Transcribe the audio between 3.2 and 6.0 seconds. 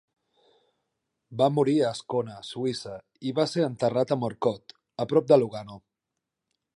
i va ser enterrat a Morcote, a prop de Lugano.